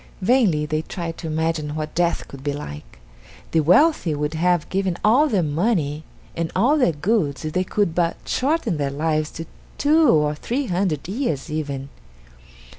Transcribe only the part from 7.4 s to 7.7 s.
if they